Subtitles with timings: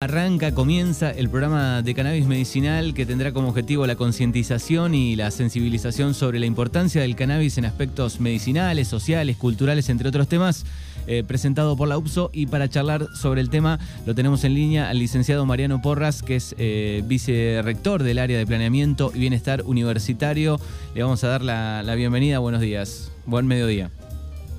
[0.00, 5.32] Arranca, comienza el programa de cannabis medicinal que tendrá como objetivo la concientización y la
[5.32, 10.66] sensibilización sobre la importancia del cannabis en aspectos medicinales, sociales, culturales, entre otros temas,
[11.08, 12.30] eh, presentado por la UPSO.
[12.32, 16.36] Y para charlar sobre el tema lo tenemos en línea al licenciado Mariano Porras, que
[16.36, 20.60] es eh, vicerrector del área de planeamiento y bienestar universitario.
[20.94, 22.38] Le vamos a dar la, la bienvenida.
[22.38, 23.10] Buenos días.
[23.26, 23.90] Buen mediodía.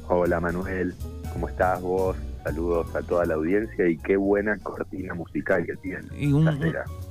[0.09, 0.95] Hola Manuel,
[1.31, 2.17] ¿cómo estás vos?
[2.43, 6.07] Saludos a toda la audiencia y qué buena cortina musical que tiene.
[6.17, 6.47] Y un,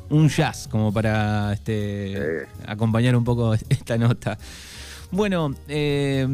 [0.09, 4.39] un jazz como para este, acompañar un poco esta nota.
[5.11, 6.27] Bueno, eh,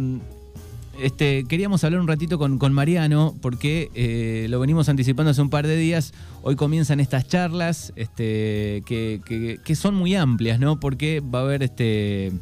[1.01, 5.51] este, queríamos hablar un ratito con, con Mariano porque eh, lo venimos anticipando hace un
[5.51, 6.15] par de días.
[6.43, 10.79] Hoy comienzan estas charlas este, que, que, son muy amplias, ¿no?
[10.79, 12.33] Porque va a haber este,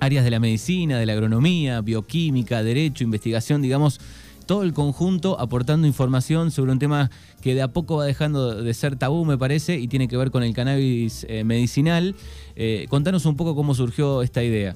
[0.00, 4.00] áreas de la medicina, de la agronomía, bioquímica, derecho, investigación, digamos
[4.46, 7.10] todo el conjunto aportando información sobre un tema
[7.42, 10.30] que de a poco va dejando de ser tabú, me parece, y tiene que ver
[10.30, 12.14] con el cannabis eh, medicinal.
[12.54, 14.74] Eh, contanos un poco cómo surgió esta idea.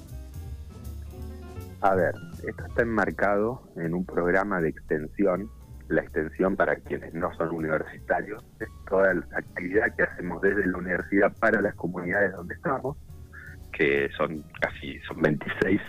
[1.80, 2.14] A ver,
[2.46, 5.48] esto está enmarcado en un programa de extensión.
[5.88, 10.78] La extensión, para quienes no son universitarios, es toda la actividad que hacemos desde la
[10.78, 12.96] universidad para las comunidades donde estamos,
[13.72, 15.80] que son casi son 26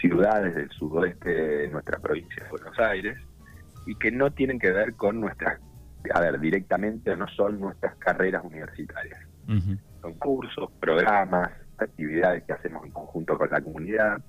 [0.00, 3.18] ciudades del sudoeste de nuestra provincia de Buenos Aires
[3.86, 5.60] y que no tienen que ver con nuestras,
[6.12, 9.20] a ver, directamente no son nuestras carreras universitarias.
[10.00, 14.20] Son cursos, programas, actividades que hacemos en conjunto con la comunidad.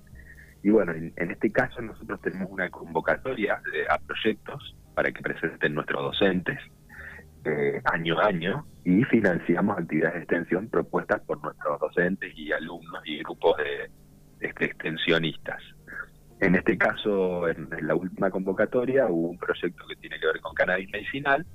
[0.64, 6.04] Y bueno, en, este caso nosotros tenemos una convocatoria a proyectos para que presenten nuestros
[6.04, 6.60] docentes
[7.46, 13.02] eh, año a año y financiamos actividades de extensión propuestas por nuestros docentes y alumnos
[13.06, 13.90] y grupos de,
[14.40, 15.62] este, extensionistas.
[16.40, 20.54] En este caso, en, la última convocatoria, hubo un proyecto que tiene que ver con
[20.54, 21.46] cannabis medicinal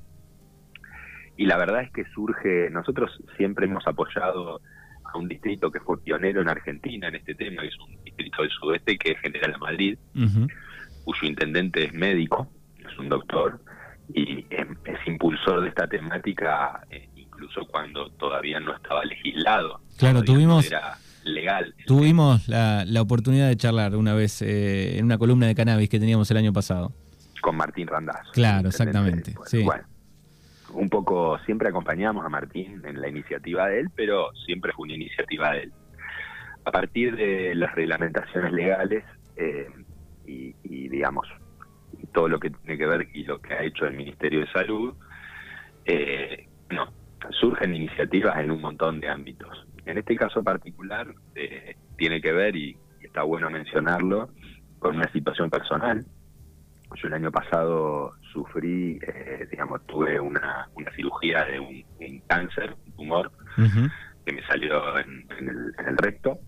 [1.36, 4.60] y la verdad es que surge, nosotros siempre hemos apoyado
[5.04, 8.42] a un distrito que fue pionero en Argentina en este tema, que es un distrito
[8.42, 9.98] del sudeste que es General Madrid,
[11.04, 13.60] cuyo intendente es médico, es un doctor,
[14.14, 14.66] y es,
[15.06, 19.80] impulsor de esta temática eh, incluso cuando todavía no estaba legislado.
[19.98, 20.70] Claro, tuvimos
[21.24, 21.74] legal.
[21.86, 26.30] Tuvimos la, oportunidad de charlar una vez eh, en una columna de cannabis que teníamos
[26.30, 26.92] el año pasado.
[27.40, 28.30] Con Martín Randazzo.
[28.32, 29.34] Claro, exactamente.
[29.64, 29.84] Bueno,
[30.72, 34.94] un poco siempre acompañamos a Martín en la iniciativa de él, pero siempre fue una
[34.94, 35.72] iniciativa de él.
[36.64, 39.04] A partir de las reglamentaciones legales
[39.36, 39.68] eh,
[40.24, 41.26] y, digamos,
[42.12, 44.94] todo lo que tiene que ver y lo que ha hecho el Ministerio de Salud,
[45.84, 46.92] eh, no,
[47.30, 49.66] surgen iniciativas en un montón de ámbitos.
[49.84, 54.30] En este caso particular eh, tiene que ver, y, está bueno mencionarlo,
[54.78, 56.04] con una situación personal.
[56.94, 63.32] Yo el año pasado sufrí, eh, digamos, tuve una, cirugía de un, cáncer, un tumor,
[64.26, 66.38] que me salió en, el, recto.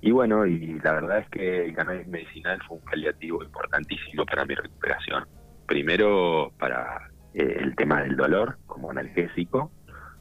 [0.00, 4.44] Y bueno, y la verdad es que el cannabis medicinal fue un paliativo importantísimo para
[4.44, 5.24] mi recuperación.
[5.66, 9.70] Primero para eh, el tema del dolor como analgésico,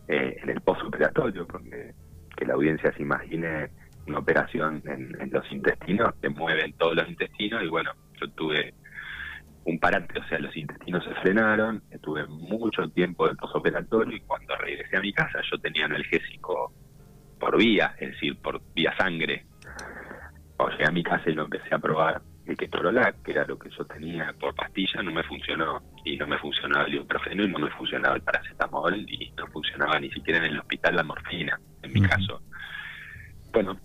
[0.07, 1.93] eh, en el postoperatorio, porque que
[2.47, 3.69] la audiencia se imagine
[4.07, 8.73] una operación en, los intestinos, te mueven todos los intestinos y bueno, yo tuve
[9.65, 14.55] un parate, o sea, los intestinos se frenaron, estuve mucho tiempo de posoperatorio y cuando
[14.55, 16.71] regresé a mi casa yo tenía analgésico
[17.37, 19.45] por vía, es decir, por vía sangre.
[20.55, 23.59] Cuando llegué a mi casa y lo empecé a probar, el ketorolac, que era lo
[23.59, 25.81] que yo tenía por pastilla, no me funcionó.
[26.05, 29.99] Y no me funcionaba el ibuprofeno y no me funcionaba el paracetamol y no funcionaba
[29.99, 32.41] ni siquiera en el hospital la morfina, en mi caso.
[33.51, 33.77] Bueno,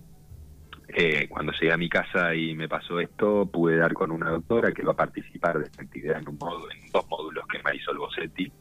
[0.88, 4.72] eh, cuando llegué a mi casa y me pasó esto, pude dar con una doctora
[4.72, 7.98] que va a participar de esta actividad en, un modo, en dos módulos que Marisol
[7.98, 8.52] Bossetti,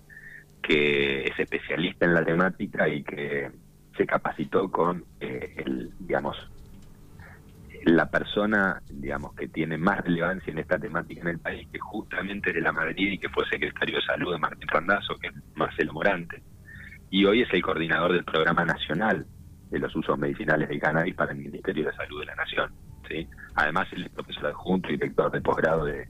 [0.62, 3.52] que es especialista en la temática y que
[3.98, 6.51] se capacitó con eh, el, digamos,
[7.86, 12.54] la persona, digamos, que tiene más relevancia en esta temática en el país, que justamente
[12.54, 15.94] de la Madrid y que fue secretario de salud de Martín Randazo, que es Marcelo
[15.94, 16.42] Morante,
[17.10, 19.26] y hoy es el coordinador del programa nacional
[19.70, 22.72] de los usos medicinales del cannabis para el Ministerio de Salud de la Nación.
[23.08, 23.28] ¿sí?
[23.56, 26.08] Además, él es profesor adjunto y director de posgrado de,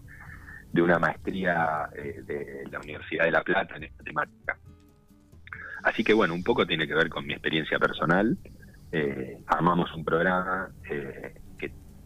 [0.71, 4.57] de una maestría eh, de la Universidad de La Plata en esta temática.
[5.83, 8.37] Así que bueno, un poco tiene que ver con mi experiencia personal.
[8.91, 11.40] Eh, armamos un programa eh,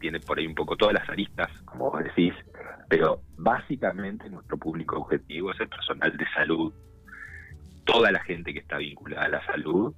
[0.06, 2.31] tiene por ahí un poco todas las aristas, como vos decís,
[2.88, 6.72] pero básicamente nuestro público objetivo es el personal de salud,
[7.86, 9.96] toda la gente que está vinculada a la salud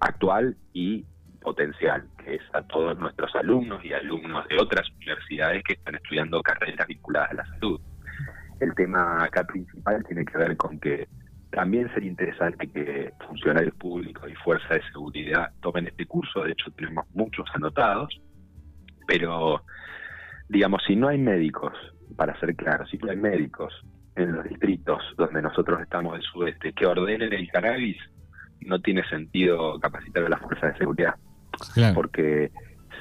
[0.00, 1.04] actual y
[1.40, 6.42] potencial, que es a todos nuestros alumnos y alumnos de otras universidades que están estudiando
[6.42, 7.80] carreras vinculadas a la salud.
[8.58, 11.06] El tema acá principal tiene que ver con que
[11.52, 16.72] también sería interesante que funcionarios públicos y fuerzas de seguridad tomen este curso, de hecho
[16.72, 18.20] tenemos muchos anotados,
[19.06, 19.62] pero
[20.48, 21.72] digamos, si no hay médicos,
[22.16, 23.72] para ser claro, si no hay médicos
[24.16, 27.96] en los distritos donde nosotros estamos del sudeste que ordenen el cannabis,
[28.60, 31.14] no tiene sentido capacitar a las fuerzas de seguridad.
[31.94, 32.50] Porque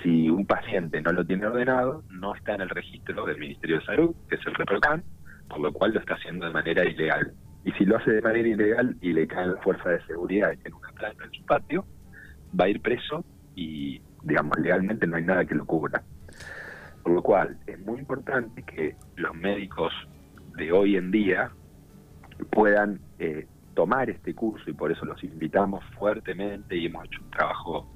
[0.02, 3.86] si un paciente no lo tiene ordenado, no está en el registro del Ministerio de
[3.86, 5.04] Salud, que es el REPROCAN,
[5.50, 7.34] por lo cual lo está haciendo de manera ilegal.
[7.64, 10.74] Y si lo hace de manera ilegal y le cae la fuerza de seguridad en
[10.74, 11.86] una planta en su patio,
[12.60, 13.24] va a ir preso
[13.56, 16.04] y, digamos, legalmente no hay nada que lo cubra.
[17.04, 19.92] Por lo cual es muy importante que los médicos
[20.58, 21.52] de hoy en día
[22.52, 27.32] puedan eh, tomar este curso y por eso los invitamos fuertemente y hemos hecho un
[27.32, 27.88] trabajo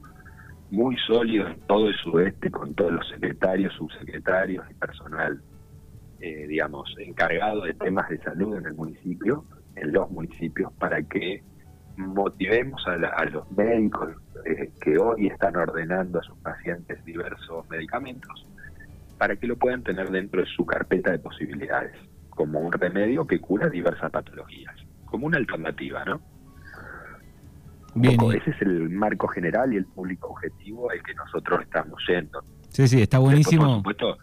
[0.72, 5.42] muy sólido en todo el sudeste con todos los secretarios, subsecretarios y personal,
[6.20, 9.46] eh, digamos, encargado de temas de salud en el municipio,
[9.76, 11.44] en los municipios, para que
[11.98, 14.16] motivemos a, los médicos
[14.46, 18.46] eh, que hoy están ordenando a sus pacientes diversos medicamentos
[19.18, 21.96] para que lo puedan tener dentro de su carpeta de posibilidades,
[22.30, 24.76] como un remedio que cura diversas patologías,
[25.06, 26.22] como una alternativa, ¿no?
[27.96, 32.44] Bien, ese es el marco general y el público objetivo al que nosotros estamos yendo.
[32.68, 33.82] Sí, sí, está buenísimo.
[33.82, 34.18] por supuesto,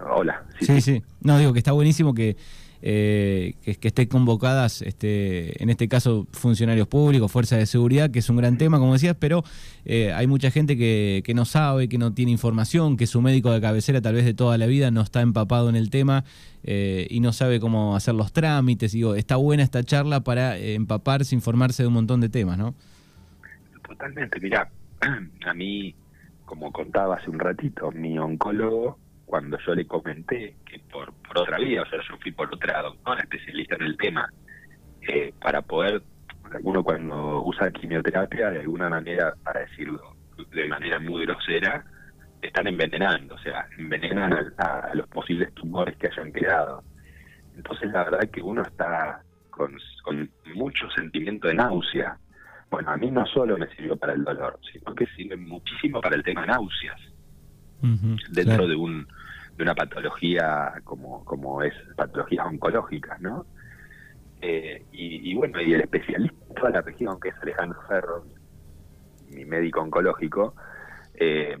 [0.00, 0.44] hola.
[0.60, 2.38] sí, sí, No, digo que está buenísimo que
[2.82, 8.20] eh, que, que estén convocadas, este, en este caso, funcionarios públicos, fuerzas de seguridad, que
[8.20, 9.44] es un gran tema, como decías, pero
[9.84, 13.52] eh, hay mucha gente que, que, no sabe, que no tiene información, que su médico
[13.52, 16.24] de cabecera tal vez de toda la vida no está empapado en el tema
[16.64, 18.92] eh, y no sabe cómo hacer los trámites.
[18.92, 22.74] Digo, está buena esta charla para empaparse, informarse de un montón de temas, ¿no?
[23.86, 24.70] Totalmente, mira,
[25.46, 25.94] a mí,
[26.46, 28.98] como contaba hace un ratito, mi oncólogo
[29.30, 32.82] cuando yo le comenté que por, por otra vía, o sea, yo fui por otra
[32.82, 34.28] doctora especialista en el tema,
[35.08, 36.02] eh, para poder,
[36.52, 40.16] alguno cuando usa quimioterapia, de alguna manera, para decirlo
[40.52, 41.84] de manera muy grosera,
[42.42, 46.82] están envenenando, o sea, envenenan a, los posibles tumores que hayan quedado.
[47.54, 52.18] Entonces, la verdad es que uno está con, con mucho sentimiento de náusea.
[52.68, 56.16] Bueno, a mí no solo me sirvió para el dolor, sino que sirve muchísimo para
[56.16, 57.00] el tema náuseas
[58.30, 59.06] dentro de un
[59.60, 63.44] de una patología como, como es patologías oncológicas, ¿no?
[64.40, 68.24] Eh, y, bueno, y el especialista en toda la región, que es Alejandro Ferro,
[69.28, 70.54] mi médico oncológico,
[71.12, 71.58] eh,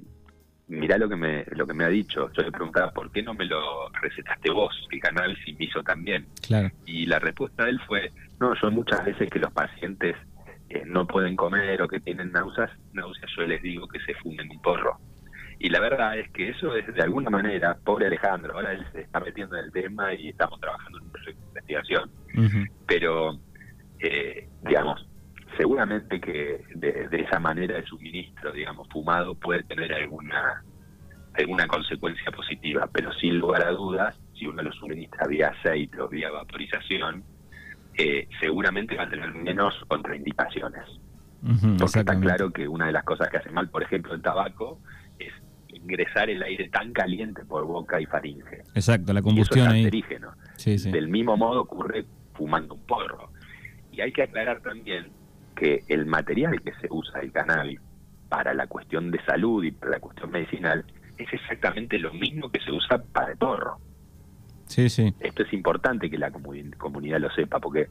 [0.68, 2.32] mirá lo que me lo que me ha dicho.
[2.32, 5.82] Yo le preguntaba, ¿por qué no me lo recetaste vos, el cannabis, y me hizo
[5.82, 6.26] también?
[6.40, 6.70] Claro.
[6.86, 10.16] Y la respuesta de él fue, no, yo muchas veces que los pacientes
[10.70, 14.50] eh, no pueden comer o que tienen náuseas, náuseas, yo les digo que se fumen
[14.50, 14.98] un porro.
[15.62, 19.02] Y la verdad es que eso es de alguna manera, pobre Alejandro, ahora él se
[19.02, 22.10] está metiendo en el tema y estamos trabajando en un proyecto de investigación.
[22.86, 23.38] Pero,
[23.98, 25.06] eh, digamos,
[25.58, 30.64] seguramente que de, esa manera el suministro, digamos, fumado puede tener alguna
[31.34, 36.08] alguna consecuencia positiva, pero sin lugar a dudas, si uno lo suministra vía aceite o
[36.08, 37.22] vía vaporización,
[37.98, 40.84] eh, seguramente va a tener menos contraindicaciones.
[41.78, 44.80] Porque está claro que una de las cosas que hace mal, por ejemplo, el tabaco,
[45.82, 48.62] ingresar el aire tan caliente por boca y faringe.
[48.74, 52.04] Exacto, la combustión y eso es Del mismo modo ocurre
[52.34, 53.30] fumando un porro.
[53.92, 55.08] Y hay que aclarar también
[55.56, 57.80] que el material que se usa el cannabis
[58.28, 60.84] para la cuestión de salud y para la cuestión medicinal
[61.18, 63.78] es exactamente lo mismo que se usa para el porro.
[64.66, 65.12] Sí, sí.
[65.18, 67.88] Esto es importante que la comunidad lo sepa, porque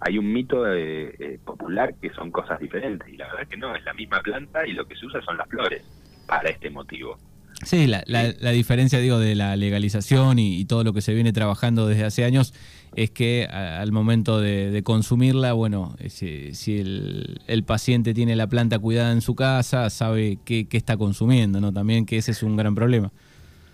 [0.00, 3.74] hay un mito eh, eh, popular que son cosas diferentes, y la verdad que no,
[3.74, 5.82] es la misma planta y lo que se usa son las flores
[6.26, 7.18] para este motivo.
[7.62, 11.86] Sí, la, la, diferencia, digo, de la legalización y, todo lo que se viene trabajando
[11.86, 12.54] desde hace años
[12.96, 19.12] es que al momento de, consumirla, bueno, si, si el, paciente tiene la planta cuidada
[19.12, 21.70] en su casa, sabe qué, está consumiendo, ¿no?
[21.70, 23.12] También que ese es un gran problema.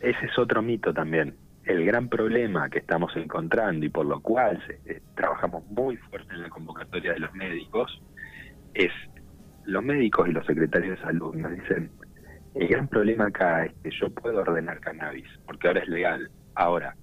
[0.01, 1.35] Ese es otro mito también.
[1.65, 6.43] El gran problema que estamos encontrando y por lo cual eh, trabajamos muy fuerte en
[6.43, 8.01] la convocatoria de los médicos
[8.75, 8.91] es
[9.65, 11.91] los médicos y los secretarios de salud nos dicen
[12.59, 16.31] el gran problema acá es que yo puedo ordenar cannabis, porque ahora es legal.
[16.55, 16.97] Ahora,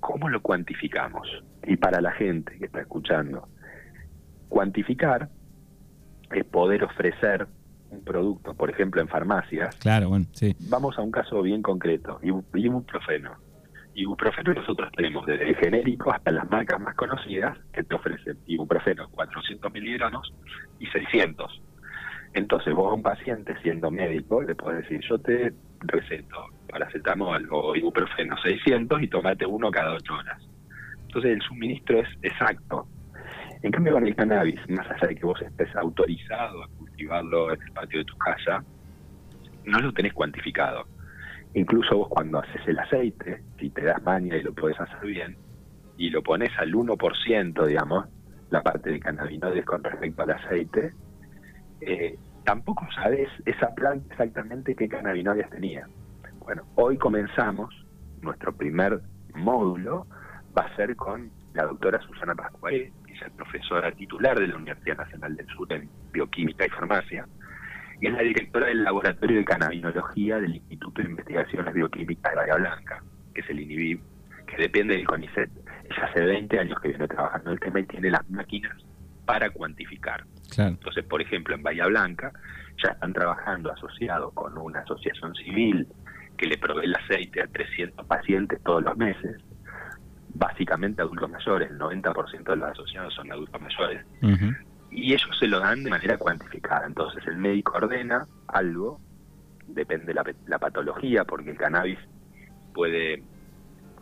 [0.00, 1.28] ¿cómo lo cuantificamos?
[1.64, 3.48] Y para la gente que está escuchando,
[4.48, 5.28] cuantificar
[6.32, 7.46] es poder ofrecer
[7.90, 9.76] un producto, por ejemplo, en farmacias.
[9.76, 10.56] Claro, bueno, sí.
[10.68, 13.36] Vamos a un caso bien concreto, ibuprofeno.
[13.94, 19.08] Ibuprofeno nosotros tenemos desde el genérico hasta las marcas más conocidas que te ofrecen ibuprofeno
[19.10, 20.32] 400 miligramos
[20.80, 21.62] y 600.
[22.34, 27.76] Entonces vos a un paciente siendo médico le podés decir, yo te receto paracetamol o
[27.76, 30.42] ibuprofeno 600 y tomate uno cada 8 horas.
[31.02, 32.86] Entonces el suministro es exacto.
[33.62, 37.62] En cambio, con el cannabis, más allá de que vos estés autorizado a cultivarlo en
[37.62, 38.64] el patio de tu casa,
[39.64, 40.84] no lo tenés cuantificado.
[41.54, 45.36] Incluso vos cuando haces el aceite, si te das maña y lo podés hacer bien,
[45.96, 48.06] y lo pones al 1%, digamos,
[48.50, 50.92] la parte de cannabinoides con respecto al aceite,
[51.86, 55.86] eh, tampoco sabes esa planta exactamente qué cannabinoides tenía.
[56.40, 57.74] Bueno, hoy comenzamos,
[58.20, 59.00] nuestro primer
[59.34, 60.06] módulo
[60.56, 64.96] va a ser con la doctora Susana Pascual, que es profesora titular de la Universidad
[64.96, 67.26] Nacional del Sur en Bioquímica y Farmacia,
[68.00, 72.56] y es la directora del Laboratorio de Cannabinología del Instituto de Investigaciones Bioquímicas de Bahía
[72.56, 73.02] Blanca,
[73.34, 74.00] que es el INIBIB,
[74.46, 75.50] que depende del CONICET.
[75.84, 78.76] Ella hace 20 años que viene trabajando en el tema y tiene las máquinas
[79.24, 80.24] para cuantificar.
[80.58, 82.32] Entonces, por ejemplo, en Bahía Blanca
[82.82, 85.86] ya están trabajando asociados con una asociación civil
[86.36, 89.36] que le provee el aceite a 300 pacientes todos los meses,
[90.34, 94.04] básicamente adultos mayores, el 90% de los asociados son adultos mayores,
[94.90, 96.86] y ellos se lo dan de manera cuantificada.
[96.86, 99.00] Entonces el médico ordena algo,
[99.68, 101.98] depende de la, la patología, porque el cannabis
[102.74, 103.22] puede,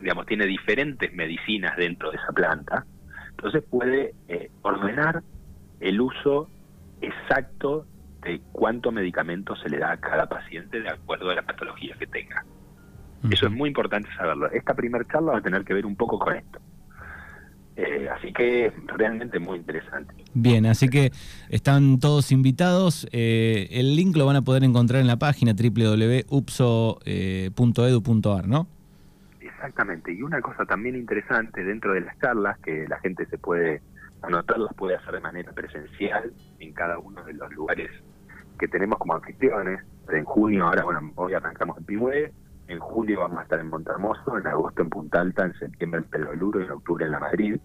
[0.00, 2.87] digamos, tiene diferentes medicinas dentro de esa planta,
[3.30, 5.23] entonces puede eh, ordenar
[5.80, 6.49] el uso
[7.00, 7.87] exacto
[8.22, 12.06] de cuánto medicamento se le da a cada paciente de acuerdo a la patología que
[12.06, 12.44] tenga.
[13.30, 14.50] Eso es muy importante saberlo.
[14.50, 16.58] Esta primera charla va a tener que ver un poco con esto.
[17.76, 20.14] Eh, así que realmente muy interesante.
[20.34, 21.12] Bien, así que
[21.49, 23.06] están todos invitados.
[23.12, 28.66] Eh, el link lo van a poder encontrar en la página www.upso.edu.ar, ¿no?
[29.40, 30.12] Exactamente.
[30.12, 33.82] Y una cosa también interesante dentro de las charlas que la gente se puede
[34.23, 37.91] anotar, las puede hacer de manera presencial en cada uno de los lugares
[38.59, 39.81] que tenemos como anfitriones.
[40.09, 42.33] En junio, ahora bueno, hoy arrancamos en Pimue,
[42.69, 46.07] en julio vamos a estar en Montermoso, en agosto en Punta Alta, en septiembre en
[46.09, 47.61] Peloluro y en octubre en La Madrid.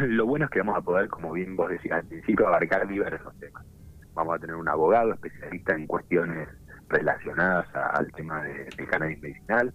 [0.00, 3.34] Lo bueno es que vamos a poder, como bien vos decías al principio, abarcar diversos
[3.38, 3.64] temas.
[4.12, 6.48] Vamos a tener un abogado especialista en cuestiones
[6.88, 9.72] relacionadas al tema de, cannabis medicinal.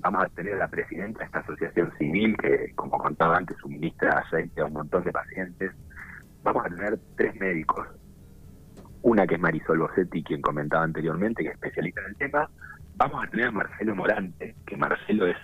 [0.00, 4.18] Vamos a tener a la presidenta de esta asociación civil que, como contaba antes, suministra
[4.18, 5.72] aceite a un montón de pacientes.
[6.42, 7.86] Vamos a tener tres médicos.
[9.02, 12.50] Una que es Marisol Bossetti, quien comentaba anteriormente, que es especialista en el tema,
[12.96, 15.36] vamos a tener a Marcelo Morante, que Marcelo es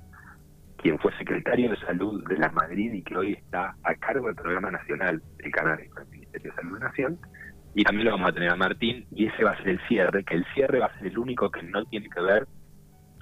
[0.78, 4.36] quien fue secretario de Salud de la Madrid y que hoy está a cargo del
[4.36, 7.18] Programa Nacional del Canal del Ministerio de Salud de Nación.
[7.74, 10.24] Y también lo vamos a tener a Martín, y ese va a ser el cierre,
[10.24, 12.46] que el cierre va a ser el único que no tiene que ver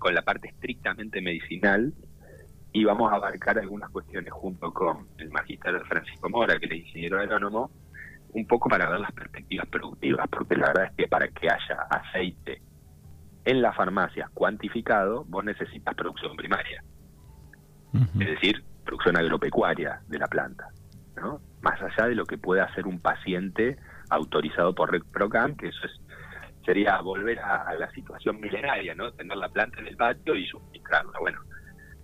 [0.04, 1.94] con la parte estrictamente medicinal,
[2.74, 6.78] y vamos a abarcar algunas cuestiones junto con el magíster Francisco Mora, que es el
[6.80, 7.70] ingeniero agrónomo,
[8.34, 11.86] un poco para ver las perspectivas productivas, porque la verdad es que para que haya
[11.88, 12.60] aceite
[13.46, 16.84] en las farmacias cuantificado, vos necesitas producción primaria.
[17.94, 20.68] Es decir, producción agropecuaria de la planta.
[21.16, 21.40] ¿no?
[21.62, 23.78] Más allá de lo que pueda hacer un paciente
[24.10, 25.98] autorizado por RecProcam, que eso es
[26.64, 29.12] sería volver a, la situación milenaria, ¿no?
[29.12, 31.18] Tener la planta en el patio y suministrarla.
[31.20, 31.40] Bueno,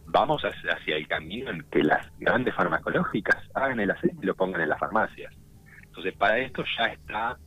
[0.06, 4.62] vamos hacia, el camino en que las grandes farmacológicas hagan el aceite y lo pongan
[4.62, 5.32] en las farmacias.
[5.84, 7.38] Entonces, para esto ya está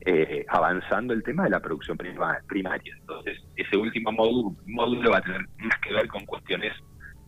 [0.00, 2.96] eh, avanzando el tema de la producción primaria.
[3.00, 6.72] Entonces, ese último módulo, módulo va a tener más que ver con cuestiones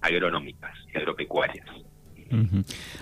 [0.01, 1.67] agronómicas y agropecuarias.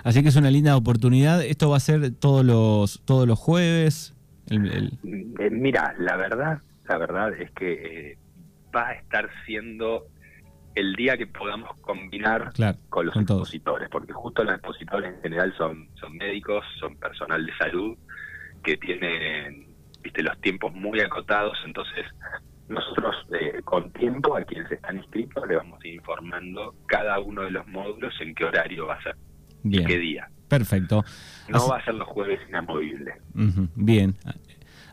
[0.04, 1.42] Así que es una linda oportunidad.
[1.44, 4.15] ¿Esto va a ser todos los todos los jueves?
[4.48, 7.72] Eh, mira, la verdad, la verdad es que
[8.12, 8.18] eh,
[8.74, 10.06] va a estar siendo
[10.74, 12.52] el día que podamos combinar
[12.90, 17.56] con los expositores, porque justo los expositores en general son, son médicos, son personal de
[17.56, 17.96] salud
[18.62, 19.66] que tienen
[20.02, 22.04] viste los tiempos muy acotados, entonces
[22.68, 27.42] nosotros eh, con tiempo a quienes están inscritos le vamos a ir informando cada uno
[27.42, 29.16] de los módulos en qué horario va a ser
[29.64, 30.28] y qué día.
[30.48, 31.04] Perfecto.
[31.48, 33.14] No va a ser los jueves inamovibles.
[33.74, 34.14] Bien.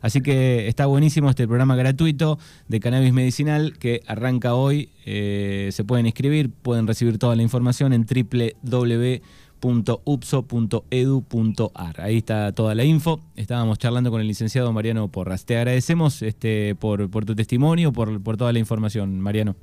[0.02, 4.90] Así que está buenísimo este programa gratuito de cannabis medicinal que arranca hoy.
[5.06, 9.22] Eh, se pueden inscribir, pueden recibir toda la información en www
[10.04, 11.22] .upso.edu.ar.
[12.02, 13.22] Ahí está toda la info.
[13.36, 15.46] Estábamos charlando con el licenciado Mariano Porras.
[15.46, 19.56] Te agradecemos este, por, por tu testimonio, por, por toda la información, Mariano.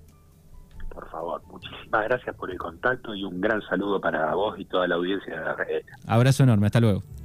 [0.93, 1.43] Por favor,
[1.91, 5.39] muchísimas gracias por el contacto y un gran saludo para vos y toda la audiencia
[5.39, 5.83] de la red.
[6.07, 7.03] Abrazo enorme, hasta luego.